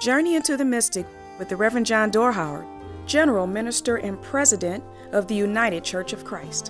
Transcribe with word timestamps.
Journey 0.00 0.36
into 0.36 0.56
the 0.56 0.64
Mystic 0.64 1.06
with 1.40 1.48
the 1.48 1.56
Reverend 1.56 1.84
John 1.84 2.12
Dorhauer, 2.12 2.64
General 3.06 3.48
Minister 3.48 3.96
and 3.96 4.22
President 4.22 4.84
of 5.10 5.26
the 5.26 5.34
United 5.34 5.82
Church 5.82 6.12
of 6.12 6.24
Christ. 6.24 6.68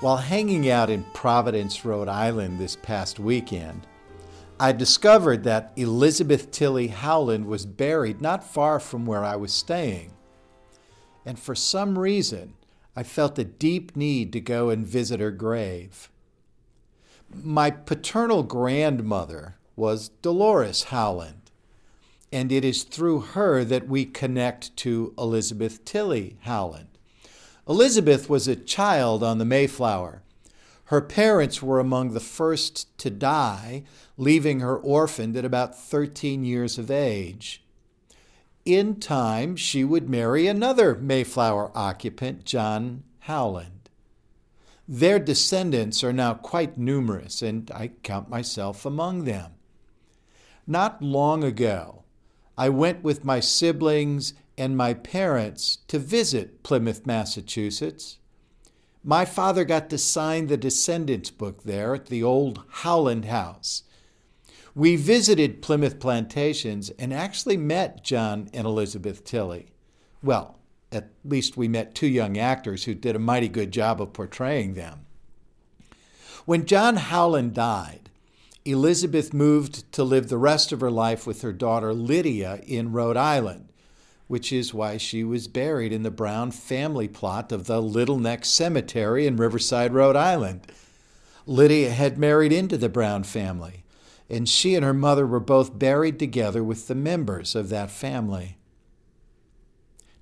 While 0.00 0.18
hanging 0.18 0.68
out 0.68 0.90
in 0.90 1.04
Providence, 1.14 1.86
Rhode 1.86 2.08
Island 2.08 2.58
this 2.58 2.76
past 2.76 3.18
weekend, 3.18 3.86
I 4.60 4.72
discovered 4.72 5.42
that 5.44 5.72
Elizabeth 5.76 6.50
Tilley 6.50 6.88
Howland 6.88 7.46
was 7.46 7.64
buried 7.64 8.20
not 8.20 8.44
far 8.44 8.78
from 8.78 9.06
where 9.06 9.24
I 9.24 9.36
was 9.36 9.54
staying. 9.54 10.12
And 11.24 11.38
for 11.38 11.54
some 11.54 11.98
reason, 11.98 12.54
I 12.94 13.04
felt 13.04 13.38
a 13.38 13.44
deep 13.44 13.96
need 13.96 14.34
to 14.34 14.40
go 14.40 14.68
and 14.68 14.86
visit 14.86 15.18
her 15.18 15.30
grave. 15.30 16.10
My 17.32 17.70
paternal 17.70 18.42
grandmother 18.42 19.56
was 19.76 20.08
Dolores 20.20 20.84
Howland, 20.84 21.50
and 22.32 22.50
it 22.50 22.64
is 22.64 22.84
through 22.84 23.20
her 23.20 23.64
that 23.64 23.88
we 23.88 24.04
connect 24.04 24.76
to 24.78 25.14
Elizabeth 25.18 25.84
Tilley 25.84 26.36
Howland. 26.42 26.88
Elizabeth 27.68 28.28
was 28.28 28.48
a 28.48 28.56
child 28.56 29.22
on 29.22 29.38
the 29.38 29.44
Mayflower. 29.44 30.22
Her 30.86 31.00
parents 31.00 31.62
were 31.62 31.78
among 31.78 32.12
the 32.12 32.20
first 32.20 32.96
to 32.98 33.08
die, 33.08 33.84
leaving 34.16 34.60
her 34.60 34.76
orphaned 34.76 35.36
at 35.36 35.44
about 35.44 35.78
13 35.78 36.44
years 36.44 36.76
of 36.76 36.90
age. 36.90 37.64
In 38.64 39.00
time, 39.00 39.56
she 39.56 39.84
would 39.84 40.08
marry 40.08 40.46
another 40.46 40.94
Mayflower 40.94 41.70
occupant, 41.74 42.44
John 42.44 43.04
Howland. 43.20 43.88
Their 44.86 45.18
descendants 45.18 46.04
are 46.04 46.12
now 46.12 46.34
quite 46.34 46.76
numerous, 46.76 47.40
and 47.40 47.70
I 47.70 47.92
count 48.02 48.28
myself 48.28 48.84
among 48.84 49.24
them. 49.24 49.52
Not 50.66 51.02
long 51.02 51.42
ago, 51.42 52.04
I 52.56 52.68
went 52.68 53.02
with 53.02 53.24
my 53.24 53.40
siblings 53.40 54.34
and 54.56 54.76
my 54.76 54.94
parents 54.94 55.78
to 55.88 55.98
visit 55.98 56.62
Plymouth, 56.62 57.06
Massachusetts. 57.06 58.18
My 59.02 59.24
father 59.24 59.64
got 59.64 59.90
to 59.90 59.98
sign 59.98 60.46
the 60.46 60.56
Descendants 60.56 61.30
book 61.30 61.64
there 61.64 61.94
at 61.94 62.06
the 62.06 62.22
old 62.22 62.62
Howland 62.68 63.24
House. 63.24 63.82
We 64.74 64.94
visited 64.94 65.62
Plymouth 65.62 65.98
Plantations 65.98 66.90
and 66.90 67.12
actually 67.12 67.56
met 67.56 68.04
John 68.04 68.48
and 68.54 68.64
Elizabeth 68.64 69.24
Tilley. 69.24 69.72
Well, 70.22 70.58
at 70.92 71.10
least 71.24 71.56
we 71.56 71.66
met 71.66 71.94
two 71.94 72.06
young 72.06 72.38
actors 72.38 72.84
who 72.84 72.94
did 72.94 73.16
a 73.16 73.18
mighty 73.18 73.48
good 73.48 73.72
job 73.72 74.00
of 74.00 74.12
portraying 74.12 74.74
them. 74.74 75.06
When 76.44 76.66
John 76.66 76.96
Howland 76.96 77.54
died, 77.54 78.10
Elizabeth 78.64 79.34
moved 79.34 79.90
to 79.92 80.04
live 80.04 80.28
the 80.28 80.38
rest 80.38 80.70
of 80.70 80.80
her 80.80 80.90
life 80.90 81.26
with 81.26 81.42
her 81.42 81.52
daughter 81.52 81.92
Lydia 81.92 82.60
in 82.64 82.92
Rhode 82.92 83.16
Island, 83.16 83.68
which 84.28 84.52
is 84.52 84.72
why 84.72 84.98
she 84.98 85.24
was 85.24 85.48
buried 85.48 85.92
in 85.92 86.04
the 86.04 86.10
Brown 86.12 86.52
family 86.52 87.08
plot 87.08 87.50
of 87.50 87.66
the 87.66 87.82
Little 87.82 88.18
Neck 88.18 88.44
Cemetery 88.44 89.26
in 89.26 89.36
Riverside, 89.36 89.92
Rhode 89.92 90.14
Island. 90.14 90.70
Lydia 91.44 91.90
had 91.90 92.18
married 92.18 92.52
into 92.52 92.78
the 92.78 92.88
Brown 92.88 93.24
family, 93.24 93.82
and 94.30 94.48
she 94.48 94.76
and 94.76 94.84
her 94.84 94.94
mother 94.94 95.26
were 95.26 95.40
both 95.40 95.76
buried 95.76 96.20
together 96.20 96.62
with 96.62 96.86
the 96.86 96.94
members 96.94 97.56
of 97.56 97.68
that 97.70 97.90
family. 97.90 98.58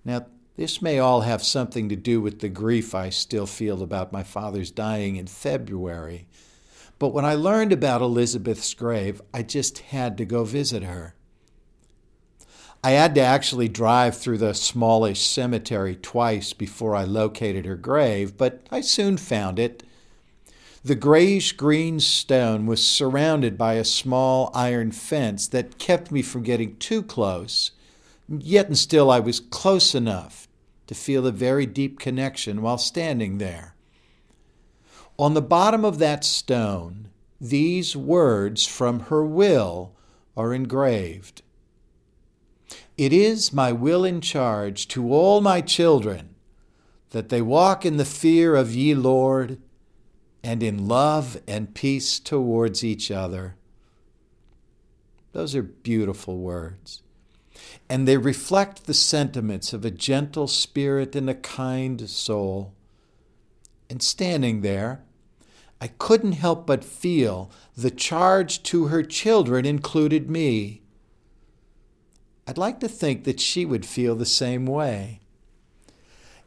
Now, 0.02 0.26
this 0.56 0.80
may 0.80 0.98
all 0.98 1.20
have 1.20 1.42
something 1.42 1.90
to 1.90 1.96
do 1.96 2.22
with 2.22 2.40
the 2.40 2.48
grief 2.48 2.94
I 2.94 3.10
still 3.10 3.46
feel 3.46 3.82
about 3.82 4.12
my 4.12 4.22
father's 4.22 4.70
dying 4.70 5.16
in 5.16 5.26
February. 5.26 6.26
But 7.00 7.14
when 7.14 7.24
I 7.24 7.34
learned 7.34 7.72
about 7.72 8.02
Elizabeth's 8.02 8.74
grave, 8.74 9.22
I 9.32 9.42
just 9.42 9.78
had 9.78 10.18
to 10.18 10.26
go 10.26 10.44
visit 10.44 10.82
her. 10.82 11.14
I 12.84 12.90
had 12.90 13.14
to 13.14 13.22
actually 13.22 13.68
drive 13.68 14.18
through 14.18 14.36
the 14.36 14.52
smallish 14.52 15.26
cemetery 15.26 15.96
twice 15.96 16.52
before 16.52 16.94
I 16.94 17.04
located 17.04 17.64
her 17.64 17.76
grave, 17.76 18.36
but 18.36 18.66
I 18.70 18.82
soon 18.82 19.16
found 19.16 19.58
it. 19.58 19.82
The 20.84 20.94
grayish 20.94 21.52
green 21.52 22.00
stone 22.00 22.66
was 22.66 22.86
surrounded 22.86 23.56
by 23.56 23.74
a 23.74 23.84
small 23.84 24.50
iron 24.54 24.92
fence 24.92 25.48
that 25.48 25.78
kept 25.78 26.12
me 26.12 26.20
from 26.20 26.42
getting 26.42 26.76
too 26.76 27.02
close, 27.02 27.70
yet 28.28 28.66
and 28.66 28.78
still 28.78 29.10
I 29.10 29.20
was 29.20 29.40
close 29.40 29.94
enough 29.94 30.48
to 30.86 30.94
feel 30.94 31.26
a 31.26 31.32
very 31.32 31.64
deep 31.64 31.98
connection 31.98 32.60
while 32.60 32.78
standing 32.78 33.38
there. 33.38 33.74
On 35.20 35.34
the 35.34 35.42
bottom 35.42 35.84
of 35.84 35.98
that 35.98 36.24
stone, 36.24 37.10
these 37.38 37.94
words 37.94 38.66
from 38.66 39.00
her 39.00 39.22
will 39.22 39.92
are 40.34 40.54
engraved. 40.54 41.42
It 42.96 43.12
is 43.12 43.52
my 43.52 43.70
will 43.70 44.02
in 44.02 44.22
charge 44.22 44.88
to 44.88 45.12
all 45.12 45.42
my 45.42 45.60
children 45.60 46.36
that 47.10 47.28
they 47.28 47.42
walk 47.42 47.84
in 47.84 47.98
the 47.98 48.06
fear 48.06 48.56
of 48.56 48.74
ye 48.74 48.94
Lord 48.94 49.58
and 50.42 50.62
in 50.62 50.88
love 50.88 51.42
and 51.46 51.74
peace 51.74 52.18
towards 52.18 52.82
each 52.82 53.10
other. 53.10 53.56
Those 55.32 55.54
are 55.54 55.62
beautiful 55.62 56.38
words. 56.38 57.02
And 57.90 58.08
they 58.08 58.16
reflect 58.16 58.86
the 58.86 58.94
sentiments 58.94 59.74
of 59.74 59.84
a 59.84 59.90
gentle 59.90 60.46
spirit 60.46 61.14
and 61.14 61.28
a 61.28 61.34
kind 61.34 62.08
soul. 62.08 62.72
And 63.90 64.02
standing 64.02 64.62
there, 64.62 65.02
I 65.80 65.88
couldn't 65.88 66.32
help 66.32 66.66
but 66.66 66.84
feel 66.84 67.50
the 67.76 67.90
charge 67.90 68.62
to 68.64 68.88
her 68.88 69.02
children 69.02 69.64
included 69.64 70.30
me. 70.30 70.82
I'd 72.46 72.58
like 72.58 72.80
to 72.80 72.88
think 72.88 73.24
that 73.24 73.40
she 73.40 73.64
would 73.64 73.86
feel 73.86 74.14
the 74.14 74.26
same 74.26 74.66
way. 74.66 75.20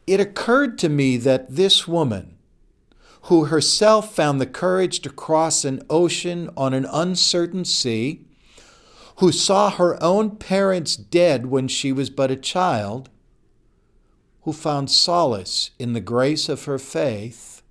It 0.06 0.20
occurred 0.20 0.78
to 0.78 0.88
me 0.88 1.16
that 1.16 1.56
this 1.56 1.88
woman, 1.88 2.36
who 3.22 3.46
herself 3.46 4.14
found 4.14 4.38
the 4.38 4.46
courage 4.46 5.00
to 5.00 5.10
cross 5.10 5.64
an 5.64 5.82
ocean 5.88 6.50
on 6.56 6.74
an 6.74 6.86
uncertain 6.92 7.64
sea, 7.64 8.26
who 9.16 9.32
saw 9.32 9.70
her 9.70 10.00
own 10.02 10.36
parents 10.36 10.94
dead 10.94 11.46
when 11.46 11.66
she 11.68 11.90
was 11.90 12.10
but 12.10 12.30
a 12.30 12.36
child, 12.36 13.08
who 14.42 14.52
found 14.52 14.90
solace 14.90 15.70
in 15.78 15.94
the 15.94 16.00
grace 16.00 16.50
of 16.50 16.64
her 16.66 16.78
faith, 16.78 17.62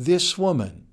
this 0.00 0.38
woman 0.38 0.86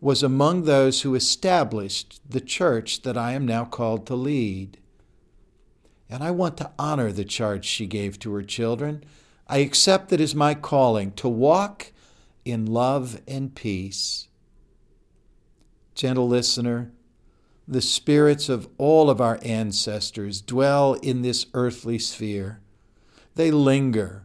was 0.00 0.20
among 0.24 0.64
those 0.64 1.02
who 1.02 1.14
established 1.14 2.20
the 2.28 2.40
church 2.40 3.02
that 3.02 3.16
I 3.16 3.32
am 3.34 3.46
now 3.46 3.64
called 3.64 4.04
to 4.08 4.16
lead. 4.16 4.78
And 6.10 6.24
I 6.24 6.32
want 6.32 6.56
to 6.56 6.72
honor 6.76 7.12
the 7.12 7.24
charge 7.24 7.64
she 7.64 7.86
gave 7.86 8.18
to 8.18 8.34
her 8.34 8.42
children. 8.42 9.04
I 9.46 9.58
accept 9.58 10.12
it 10.12 10.20
as 10.20 10.34
my 10.34 10.54
calling 10.54 11.12
to 11.12 11.28
walk 11.28 11.92
in 12.44 12.66
love 12.66 13.20
and 13.28 13.54
peace. 13.54 14.26
Gentle 15.94 16.26
listener, 16.26 16.90
the 17.68 17.80
spirits 17.80 18.48
of 18.48 18.68
all 18.76 19.08
of 19.08 19.20
our 19.20 19.38
ancestors 19.42 20.40
dwell 20.40 20.94
in 20.94 21.22
this 21.22 21.46
earthly 21.54 22.00
sphere. 22.00 22.60
They 23.36 23.52
linger, 23.52 24.24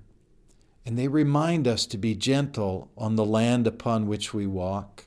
and 0.86 0.98
they 0.98 1.08
remind 1.08 1.68
us 1.68 1.86
to 1.86 1.98
be 1.98 2.16
gentle 2.16 2.92
on 2.98 3.16
the 3.16 3.26
land 3.26 3.68
upon 3.68 4.08
which 4.08 4.34
we 4.34 4.46
walk. 4.46 5.06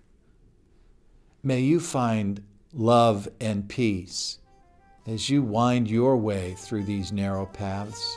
May 1.43 1.61
you 1.61 1.81
find 1.81 2.43
love 2.73 3.29
and 3.41 3.69
peace 3.69 4.39
as 5.07 5.31
you 5.31 5.43
wind 5.43 5.89
your 5.89 6.17
way 6.17 6.55
through 6.59 6.85
these 6.85 7.13
narrow 7.13 7.47
paths. 7.47 8.17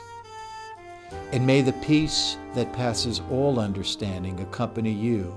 And 1.32 1.46
may 1.46 1.60
the 1.60 1.72
peace 1.74 2.36
that 2.54 2.72
passes 2.72 3.20
all 3.30 3.60
understanding 3.60 4.40
accompany 4.40 4.92
you 4.92 5.32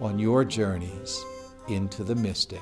on 0.00 0.18
your 0.18 0.44
journeys 0.44 1.24
into 1.68 2.02
the 2.02 2.14
mystic. 2.14 2.60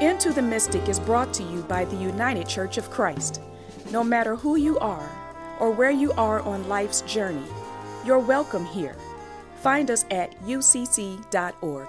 Into 0.00 0.32
the 0.32 0.42
Mystic 0.42 0.88
is 0.88 0.98
brought 0.98 1.34
to 1.34 1.42
you 1.42 1.60
by 1.62 1.84
the 1.84 1.96
United 1.96 2.48
Church 2.48 2.78
of 2.78 2.90
Christ. 2.90 3.42
No 3.90 4.04
matter 4.04 4.36
who 4.36 4.56
you 4.56 4.78
are 4.78 5.10
or 5.58 5.70
where 5.70 5.90
you 5.90 6.12
are 6.12 6.40
on 6.40 6.68
life's 6.68 7.00
journey, 7.02 7.46
you're 8.04 8.18
welcome 8.18 8.64
here. 8.64 8.96
Find 9.56 9.90
us 9.90 10.04
at 10.10 10.40
ucc.org. 10.44 11.88